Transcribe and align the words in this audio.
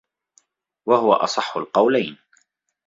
وَهُوَ 0.87 1.13
أَصَحُّ 1.23 1.57
الْقَوْلَيْنِ 1.57 2.17